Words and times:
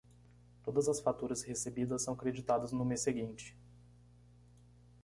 Todas 0.63 0.89
as 0.89 0.99
faturas 0.99 1.43
recebidas 1.43 2.01
são 2.01 2.15
creditadas 2.15 2.71
no 2.71 2.83
mês 2.83 3.01
seguinte. 3.01 3.55